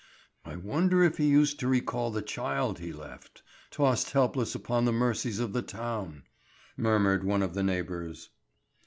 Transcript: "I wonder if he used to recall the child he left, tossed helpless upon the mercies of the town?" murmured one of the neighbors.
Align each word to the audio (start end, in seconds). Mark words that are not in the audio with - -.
"I 0.43 0.55
wonder 0.55 1.03
if 1.03 1.17
he 1.17 1.27
used 1.27 1.59
to 1.59 1.67
recall 1.67 2.09
the 2.09 2.23
child 2.23 2.79
he 2.79 2.91
left, 2.91 3.43
tossed 3.69 4.09
helpless 4.13 4.55
upon 4.55 4.85
the 4.85 4.91
mercies 4.91 5.37
of 5.39 5.53
the 5.53 5.61
town?" 5.61 6.23
murmured 6.75 7.23
one 7.23 7.43
of 7.43 7.53
the 7.53 7.61
neighbors. 7.61 8.29